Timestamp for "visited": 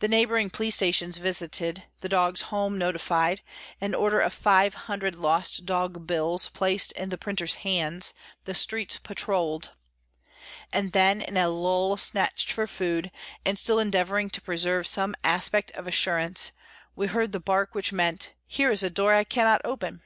1.18-1.84